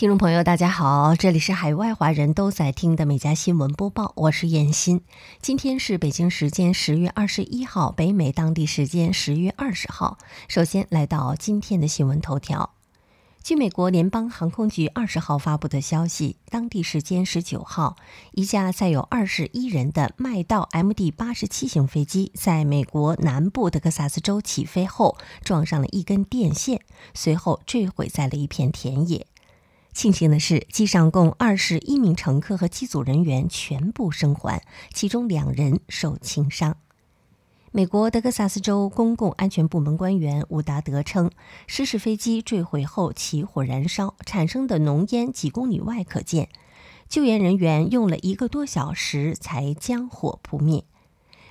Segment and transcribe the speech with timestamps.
[0.00, 5.02] 听众朋友，大家好，这里是海外华人都在听的每家新闻播报，我是燕欣。
[5.42, 10.16] 今天是北京时间十月二十一号，北美当地时间十月二十号。
[10.48, 12.70] 首先来到今天的新闻头条。
[13.42, 17.96] 据美国联邦航空局二十号发布的消息，当地时间十九号，
[18.32, 26.80] 一架载有二十一人的麦道 MD 八十七型飞机在美国南部德克萨斯州起飞后撞上了一根电线，
[27.12, 29.26] 随后坠毁在了一片田野。
[29.92, 34.62] 庆幸的是，机上共二十一名乘客和机组人员全部生还，
[34.94, 36.76] 其中两人受轻伤。
[37.72, 41.30] 美国德克萨斯州公共安全部门官员伍达德称，
[41.66, 46.48] 失事飞机坠毁后起火燃烧，产生的浓烟几公里外可见。
[47.08, 50.84] 救援人员用了一个多小时才将火扑灭。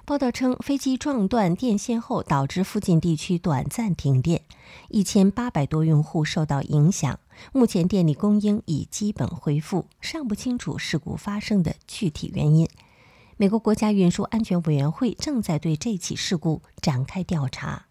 [0.06, 4.42] 报道称，飞机撞断电线后，导致附近地区短暂停电，
[4.88, 7.20] 一千八百多用户受到影响。
[7.52, 12.68] 目前电力供应已基本恢复，尚不清楚事故发生的具体原因。
[13.38, 17.86] 美国国家运输安全委员会正在对这起事故展开调查。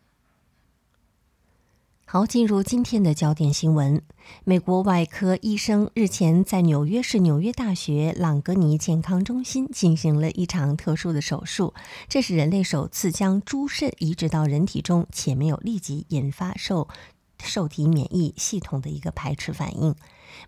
[2.10, 4.02] 好，进入今天的焦点新闻：
[4.44, 11.74] 美国外科医生日前在纽约市纽约大学朗格尼健康中心进行了一场特殊的手术，
[12.08, 16.88] 这是人类首次将猪肾移植到人体中，且没有立即引发受
[17.42, 19.94] 受体免疫系统的一个排斥反应。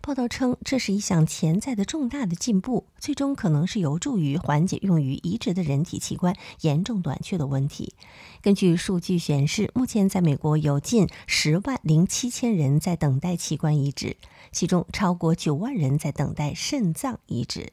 [0.01, 7.95] 报道称，这是一项潜在的重大的进步，最终可能是有助于缓解用于移植的人体器官严重短缺的问题。
[8.41, 14.17] 根据数据显示，目前在美国有近十万零七千人在等待器官移植，
[14.53, 17.73] 其中超过九万人在等待肾脏移植。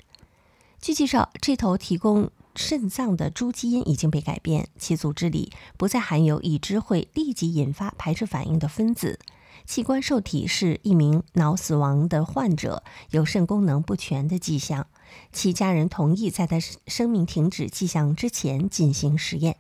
[0.80, 9.20] 据介绍，这头提供肾脏的猪基因已经被改变，其组织里不再含有已知会立即引发排斥反应的分子。
[9.66, 14.88] 器官受体是一名脑死亡的患者，有肾功能不全的迹象。
[15.32, 16.58] 其家人同意在他
[16.88, 19.58] 生命停止迹象之前进行实验。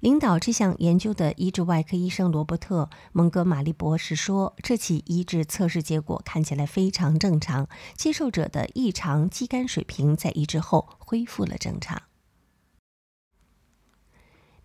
[0.00, 12.02] 领导这项研究的移植外科医生罗伯特·蒙哥马利博士说：“这起移植测试结果看起来非常正常，接受者的异常肌酐水平在移植后恢复了正常。”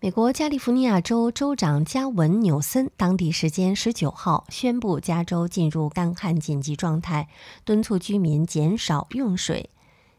[0.04, 7.26] 美国加利福尼亚州州长加文·纽森当地时间十九号宣布，加州进入干旱紧急状态，
[7.64, 9.70] 敦促居民减少用水。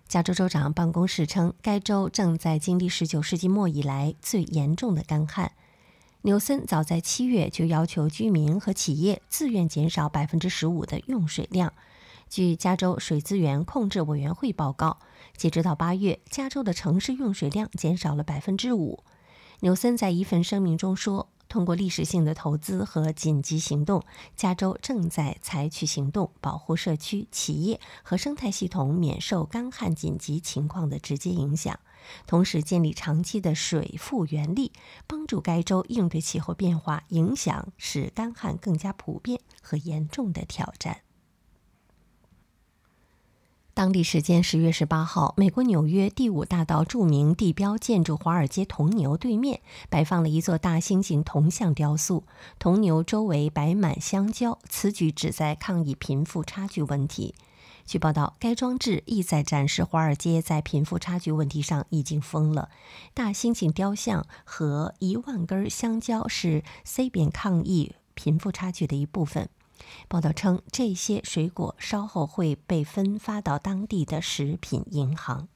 [0.07, 5.51] 加州州长办公室称，该州正在经历十九世纪末以来最严重的干旱。
[6.23, 11.71] 纽森早在七月就要求居民和企业自愿减少百分之十五的用水量。
[12.27, 14.97] 据加州水资源控制委员会报告，
[15.37, 19.03] 截止到八月，加州的城市用水量减少了百分之五。
[19.61, 24.03] 纽森在一份声明中说：“通过历史性的投资和紧急行动，
[24.35, 31.79] 加州正在采取行动，保护社区、企业和生态系统免受干旱紧急情况的直接影响，
[32.27, 34.73] 同时建立长期的水复原力，
[35.07, 40.97] 帮助该州应对气候变化影响使干旱更加普遍和严重的挑战。”
[43.75, 49.59] 当地时间十月十八号，美国纽约第五大道著名地标建筑华尔街铜牛对面
[49.89, 52.23] 摆放了一座大猩猩铜像雕塑，
[52.57, 57.35] 铜牛周围摆满香蕉，此举旨在抗议贫富差距问题。
[57.85, 62.69] 据报道，该装置意在展示华尔街在贫富差距问题上已经疯了。
[63.13, 69.49] 大猩猩雕像和一万根香蕉是 C 边抗议贫富差距的一部分。
[70.07, 75.47] 报道称，这些水果稍后会被分发到当地的食品银行。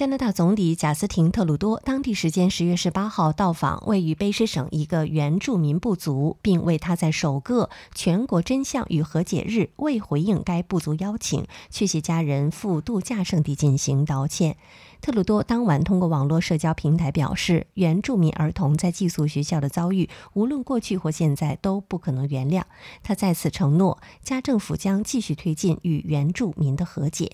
[0.00, 14.56] 加拿大总理贾斯廷·特鲁多当地时间十月十八号到访位于卑诗省一个原住民部族，并为他在首个全国真相与和解日未回应该部族邀请，去其家人赴度假胜地进行道歉。
[15.02, 22.62] 特鲁多当晚通过网络社交平台表示，原住民儿童在寄宿学校的遭遇，无论过去或现在都不可能原谅。
[23.02, 27.32] 他再次承诺，加政府将继续推进与原住民的和解。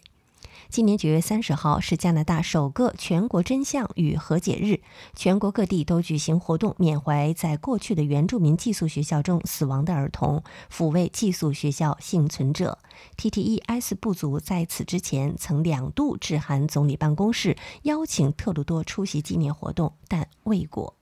[0.69, 4.81] 今年九月三十号是加拿大首个全国真相与和解日，
[5.15, 12.79] 全国各地都举行活动，缅怀在过去的原住民寄宿学校中死亡的儿童，抚慰寄宿学校幸存者。
[13.17, 20.96] TTES 部族在此之前曾两度致函总理办公室，邀请特鲁多出席纪念活动，但未果。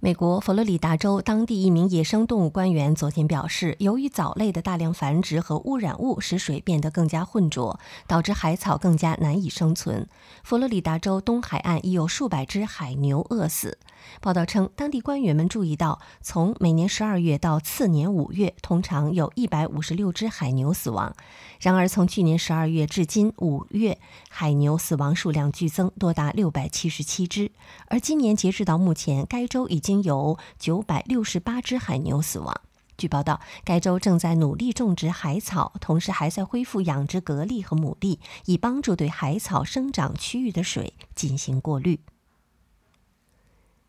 [0.00, 10.08] 美国佛罗里达州当地一名野生动物官员昨天表示，由于藻类的大量繁殖和污染物使水变得更加浑浊，导致海草更加难以生存。
[10.44, 13.76] 佛罗里达州东海岸已有数百只海牛饿死。
[14.20, 21.12] 报道称，当地官员们注意到，从每年十二月到次年五月，通常有一百五十六只海牛死亡。
[21.58, 23.98] 然而，从去年十二月至今五月，
[24.30, 27.50] 海牛死亡数量剧增，多达六百七十七只。
[27.88, 32.54] 而今年截止到目前，该州已经有九百六十八只海牛死亡。
[32.98, 42.00] 据报道，该州正在努力种植海草，同时还在恢复养殖蛤蜊和牡蛎，以帮助对海草生长区域的水进行过滤。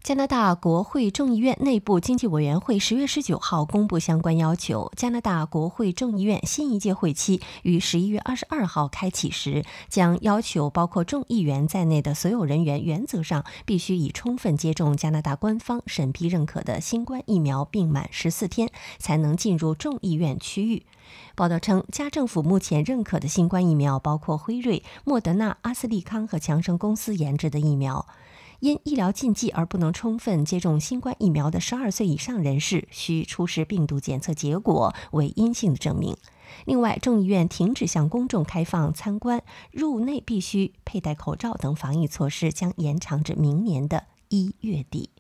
[0.02, 4.90] 加拿大国会众议院内部经济委员会十月十九号公布相关要求。
[4.96, 20.86] 加拿大国会众议院新一届会期于十一月二十二号开启时，将要求包括众议员在内的所有人员原则上必须已充分接种加拿大官方审批认可的新冠疫苗，并满十四天才能进入众议院区域。
[21.36, 28.08] 报道称，加政府目前认可的新冠疫苗包括辉瑞、莫德纳、阿斯利康和强生公司研制的疫苗。
[28.60, 36.18] 因医疗禁忌而不能充分接种新冠疫苗的十二岁以上人士，需出示病毒检测结果为阴性的证明。
[36.66, 45.12] 另外，众议院停止向公众开放参观，入内必须佩戴口罩等防疫措施将延长至明年的一月底。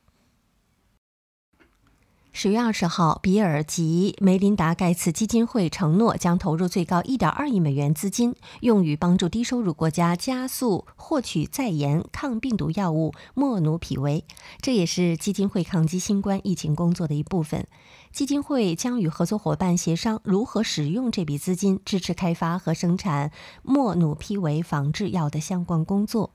[2.41, 14.24] 十月二十号，比尔及梅琳达·盖茨基金会承诺将投入最高一点二亿美元资金，用于帮助低收入国家加速获取在研抗病毒药物莫努匹韦。
[14.62, 17.68] 这也是基金会抗击新冠疫情工作的一部分。
[18.13, 23.33] 基金会将与合作伙伴协商如何使用这笔资金，支持开发和生产
[23.63, 26.31] 莫努匹韦仿制药的相关工作。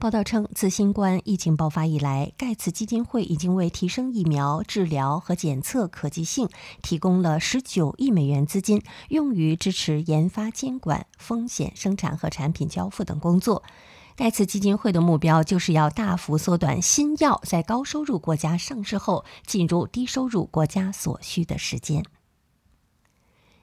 [0.00, 6.48] 报道称，自新冠疫情爆发以来，盖茨基金会已经为提升疫苗治疗和检测可及性
[6.82, 13.64] 提供了19亿美元资金，用于支持研发、监管、风险、生产和产品交付等工作。
[14.14, 22.04] 盖茨基金会的目标就是要大幅缩短新药在高收入国家上市后进入低收入国家所需的时间。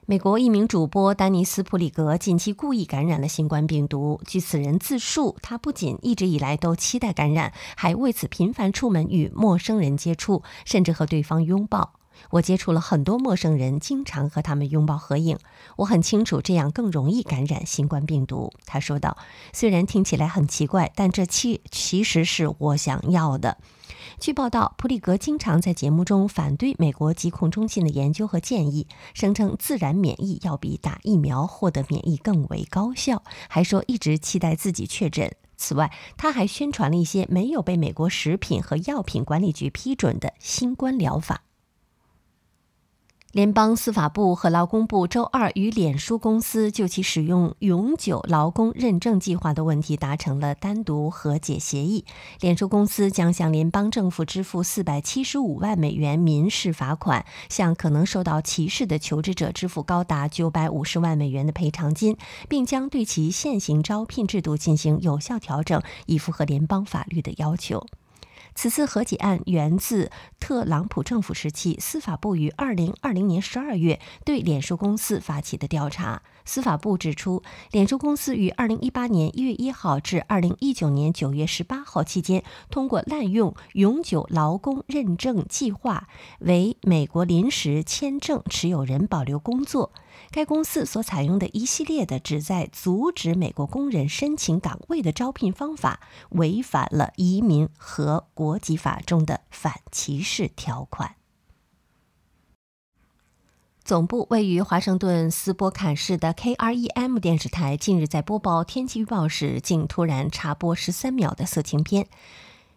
[0.08, 4.20] 美国一名主播丹尼斯·普里格近期故意感染了新冠病毒。
[4.24, 11.94] 据此人自述，他不仅一直以来都期待感染，还为此频繁出门与陌生人接触，甚至和对方拥抱。
[12.30, 15.38] 我接触了很多陌生人，经常和他们拥抱合影。
[15.76, 19.16] 我很清楚这样更容易感染新冠病毒，他说道。
[19.52, 23.58] 虽然听起来很奇怪，但这其其实是我想要的。
[24.18, 35.30] 据报道，普里格经常在节目中反对美国疾控中心的研究和建议，声称自然免疫要比打疫苗获得免疫更为高效，还说一直期待自己确诊。
[35.58, 41.42] 此外，他还宣传了一些没有被美国食品和药品管理局批准的新冠疗法。
[43.32, 52.06] 联邦司法部和劳工部周二与脸书公司就其使用永久劳工认证计划的问题达成了单独和解协议。
[52.40, 62.16] 脸书公司将向联邦政府支付四百七十五万美元民事罚款，向可能受到歧视的求职者支付高达九百五十万美元的赔偿金，
[62.48, 67.86] 并将对其现行招聘制度进行有效调整，以符合联邦法律的要求。
[68.56, 70.10] 此次和解案源自
[70.40, 76.22] 特朗普政府时期，司法部于二零二零年十二月对脸书公司发起的调查。
[76.46, 86.08] 司法部指出，脸书公司于二零一八年一月一号至二零一九年九月十八号期间，通过滥用永久劳工认证计划
[86.38, 89.92] 为美国临时签证持有人保留工作。
[90.30, 101.16] 该公司所采用的一系列的旨在阻止美国工人申请岗位的招聘方法，违反了移民和国籍法中的反歧视条款。
[103.84, 112.08] 总部位于华盛顿斯波坎市的 KREM 电视台近日在播报天气预报时，竟突然插播十三秒的色情片。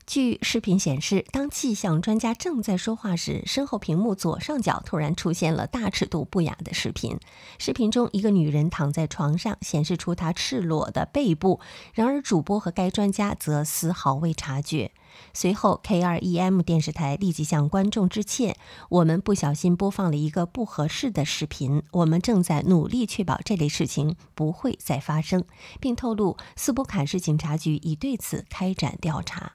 [0.09, 7.19] 据视频显示，当气象专家正在说话时，身后屏幕左上角突然出现了大尺度不雅的视频。
[7.59, 11.59] 视频中，一个女人躺在床上，显示出她赤裸的背部。
[11.93, 14.91] 然而，主播和该专家则丝毫未察觉。
[15.31, 18.55] 随后，K2EM 电视台立即向观众致歉
[18.89, 25.43] ：“我们不小心播放了一个不合适的视频，我们正在努力确保这类事情不会再发生，
[25.79, 29.53] 并透露斯波坎市警察局已对此开展调查。”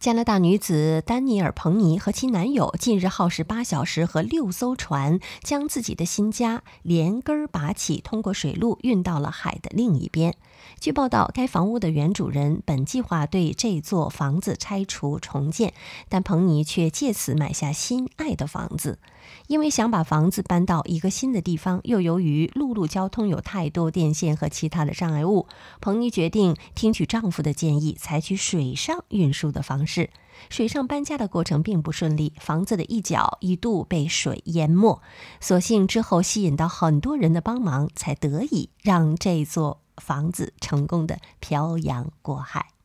[0.00, 10.36] 加拿大女子丹尼尔·彭尼和其男友近日耗时八小时和六艘船，将自己的新家连根儿拔起，通过水路运到了海的另一边。
[10.78, 15.74] 据报道，该房屋的原主人本计划对这座房子拆除重建，
[16.08, 19.00] 但彭尼却借此买下心爱的房子。
[19.46, 25.46] 因为想把房子搬到一个新的地方，又由于陆路交通有太多电线和其他的障碍物，
[25.80, 30.10] 彭尼决定听取丈夫的建议，采取水上运输的方式。
[30.50, 35.02] 水上搬家的过程并不顺利，房子的一角一度被水淹没。
[35.40, 42.77] 所幸之后吸引到很多人的帮忙，才得以让这座房子成功的漂洋过海。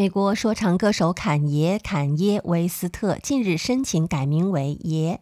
[0.00, 5.20] 美国说唱歌手坎爷·坎耶·维斯特近日申请改名为爷，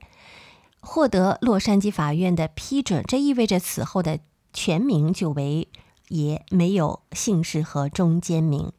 [0.79, 3.03] 获得洛杉矶法院的批准。
[3.09, 4.21] 这意味着此后的
[4.53, 5.67] 全名就为
[6.11, 8.71] 爷，没有姓氏和中间名。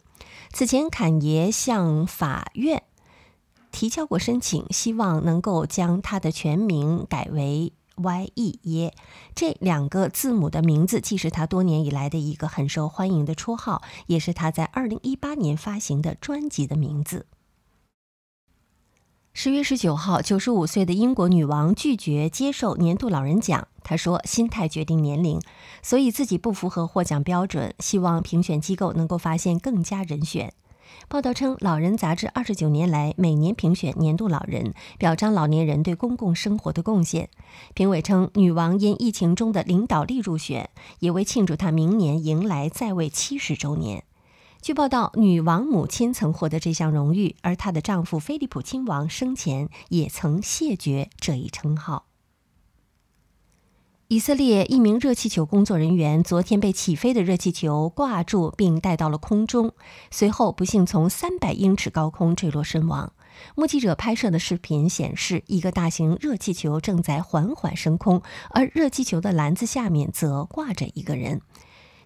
[0.53, 2.83] 此前，坎爷向法院
[3.69, 7.73] 提交过申请，希望能够将他的全名改为。
[8.01, 8.59] Y.E.
[8.63, 8.93] 耶，
[9.35, 17.25] 这两个字母的名字既是他多年以来的一个很受欢迎的绰号，也是他在二零一八年发行的专辑的名字。
[19.31, 23.67] 十月十九号，九十五岁的英国女王拒绝接受年度老人奖。
[23.83, 25.39] 她说：“心态决定年龄，
[25.81, 30.53] 所以自己不符合获奖标准，希望评选机构能够发现更加人选。”
[31.07, 37.29] 报道称，《老人》杂志二十九年来每年评选年度老人，表彰老年人对公共生活的贡献。
[37.73, 40.69] 评委称，女王因疫情中的领导力入选，
[40.99, 44.03] 也为庆祝她明年迎来在位七十周年。
[44.61, 52.08] 据报道，女王母亲曾获得这项荣誉，而她的丈夫菲利普亲王生前也曾谢绝这一称号。
[54.11, 59.71] 以色列一名热气球工作人员昨天被起飞的热气球挂住，并带到了空中，
[60.09, 63.13] 随后不幸从三百英尺高空坠落身亡。
[63.53, 71.41] 目击者拍摄的视频显示，一个大型热气球正在缓缓升空，而热气球的篮子下面则挂着一个人。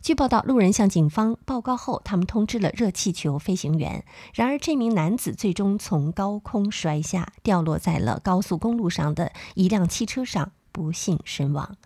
[0.02, 4.04] 据报道，路人向警方报告后，他们通知了热气球飞行员。
[4.34, 11.78] 然而，这名男子最终从高空摔下，掉落在了高速公路上的一辆汽车上，不幸身亡。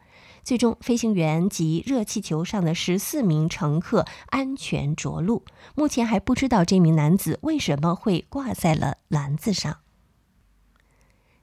[0.48, 5.44] 最终，飞行员及热气球上的十四名乘客安全着陆。
[5.76, 9.80] 目前还不知道这名男子为什么会挂在了篮子上。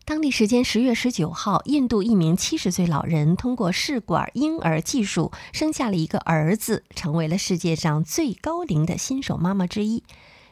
[0.07, 10.03] 当地时间十月十九号，印度一名七十岁老人通过试管婴儿技术生下了一个儿子，成为了世界上最高龄的新手妈妈之一。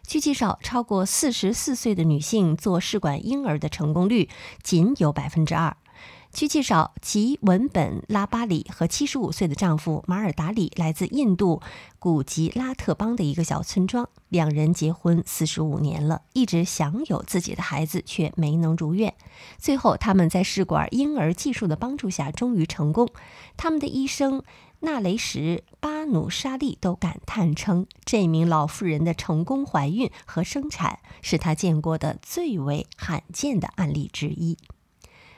[0.07, 4.29] 据介绍，超过四十四岁的女性做试管婴儿的成功率
[4.63, 5.75] 仅有百分之二。
[6.33, 11.61] 据介绍，吉文本拉巴里和七十五岁的丈夫马尔达里来自印度
[11.99, 14.09] 古吉拉特邦的一个小村庄。
[14.31, 19.15] 两人结婚四十五年了，一直想有自己的孩子，却没能如愿。
[19.59, 23.07] 最后，他们在试管婴儿技术的帮助下，终于成功。
[23.59, 24.43] 他们的医生
[24.81, 34.57] 纳雷什巴努沙利都感叹称，这名老妇人的成功怀孕和生产是他见过的最为罕见的案例之一。